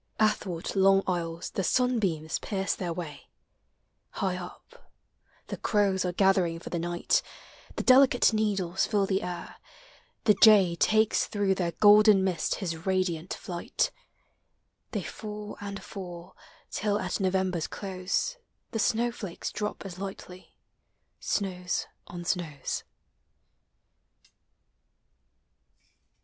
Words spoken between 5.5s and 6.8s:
crows are gathering for the